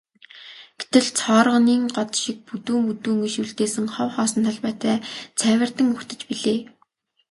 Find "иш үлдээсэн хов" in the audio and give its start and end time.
3.27-4.09